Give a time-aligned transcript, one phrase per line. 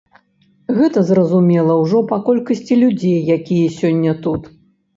[0.77, 4.53] Гэта зразумела ўжо па колькасці людзей, якія сёння тут.